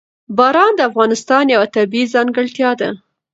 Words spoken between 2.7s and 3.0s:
ده.